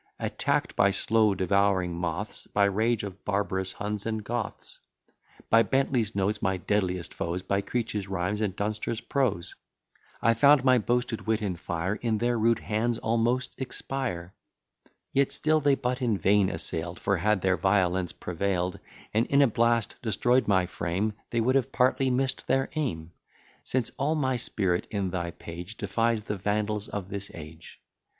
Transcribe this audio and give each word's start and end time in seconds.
Attack'd 0.17 0.75
by 0.75 0.89
slow 0.89 1.35
devouring 1.35 1.93
moths, 1.95 2.47
By 2.47 2.65
rage 2.65 3.03
of 3.03 3.23
barbarous 3.23 3.73
Huns 3.73 4.07
and 4.07 4.23
Goths; 4.23 4.79
By 5.51 5.61
Bentley's 5.61 6.15
notes, 6.15 6.41
my 6.41 6.57
deadliest 6.57 7.13
foes, 7.13 7.43
By 7.43 7.61
Creech's 7.61 8.07
rhymes, 8.07 8.41
and 8.41 8.55
Dunster's 8.55 8.99
prose; 8.99 9.53
I 10.19 10.33
found 10.33 10.63
my 10.65 10.79
boasted 10.79 11.27
wit 11.27 11.43
and 11.43 11.59
fire 11.59 11.93
In 11.97 12.17
their 12.17 12.39
rude 12.39 12.57
hands 12.57 12.97
almost 12.97 13.53
expire: 13.61 14.33
Yet 15.13 15.31
still 15.31 15.59
they 15.59 15.75
but 15.75 16.01
in 16.01 16.17
vain 16.17 16.49
assail'd; 16.49 16.97
For, 16.97 17.17
had 17.17 17.41
their 17.41 17.55
violence 17.55 18.11
prevail'd, 18.11 18.79
And 19.13 19.27
in 19.27 19.43
a 19.43 19.47
blast 19.47 19.97
destroy'd 20.01 20.47
my 20.47 20.65
frame, 20.65 21.13
They 21.29 21.41
would 21.41 21.53
have 21.53 21.71
partly 21.71 22.09
miss'd 22.09 22.47
their 22.47 22.71
aim; 22.73 23.11
Since 23.61 23.91
all 23.99 24.15
my 24.15 24.35
spirit 24.37 24.87
in 24.89 25.11
thy 25.11 25.29
page 25.29 25.77
Defies 25.77 26.23
the 26.23 26.37
Vandals 26.37 26.87
of 26.89 27.09
this 27.09 27.29
age. 27.35 27.79